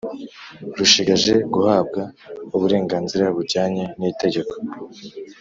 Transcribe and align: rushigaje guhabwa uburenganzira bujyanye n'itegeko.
rushigaje 0.77 1.33
guhabwa 1.53 2.01
uburenganzira 2.55 3.25
bujyanye 3.35 3.83
n'itegeko. 3.99 4.53